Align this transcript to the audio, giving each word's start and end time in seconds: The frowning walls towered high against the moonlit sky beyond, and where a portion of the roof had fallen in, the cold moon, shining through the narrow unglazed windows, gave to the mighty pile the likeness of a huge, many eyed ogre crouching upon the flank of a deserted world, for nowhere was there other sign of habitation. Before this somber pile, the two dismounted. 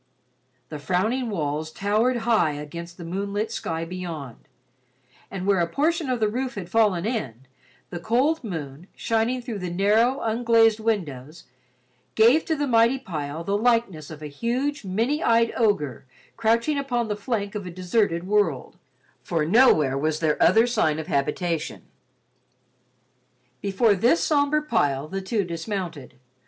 The 0.69 0.79
frowning 0.79 1.29
walls 1.29 1.69
towered 1.69 2.17
high 2.25 2.53
against 2.53 2.97
the 2.97 3.05
moonlit 3.05 3.51
sky 3.51 3.85
beyond, 3.85 4.47
and 5.29 5.45
where 5.45 5.59
a 5.59 5.67
portion 5.67 6.09
of 6.09 6.19
the 6.19 6.27
roof 6.27 6.55
had 6.55 6.69
fallen 6.71 7.05
in, 7.05 7.45
the 7.91 7.99
cold 7.99 8.43
moon, 8.43 8.87
shining 8.95 9.43
through 9.43 9.59
the 9.59 9.69
narrow 9.69 10.19
unglazed 10.21 10.79
windows, 10.79 11.43
gave 12.15 12.45
to 12.45 12.55
the 12.55 12.65
mighty 12.65 12.97
pile 12.97 13.43
the 13.43 13.55
likeness 13.55 14.09
of 14.09 14.23
a 14.23 14.25
huge, 14.25 14.83
many 14.83 15.21
eyed 15.21 15.53
ogre 15.55 16.07
crouching 16.35 16.79
upon 16.79 17.07
the 17.07 17.15
flank 17.15 17.53
of 17.53 17.67
a 17.67 17.69
deserted 17.69 18.25
world, 18.25 18.77
for 19.21 19.45
nowhere 19.45 19.99
was 19.99 20.19
there 20.19 20.41
other 20.41 20.65
sign 20.65 20.97
of 20.97 21.05
habitation. 21.05 21.83
Before 23.61 23.93
this 23.93 24.19
somber 24.19 24.63
pile, 24.63 25.07
the 25.07 25.21
two 25.21 25.43
dismounted. 25.43 26.15